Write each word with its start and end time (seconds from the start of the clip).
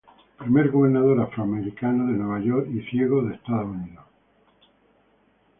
Primer 0.37 0.71
gobernador 0.71 1.19
afroamericano 1.21 2.07
de 2.11 2.13
Nueva 2.13 2.39
York 2.43 2.67
y 2.71 2.81
ciego 2.89 3.21
de 3.21 3.35
Estados 3.35 3.67
Unidos. 3.69 4.03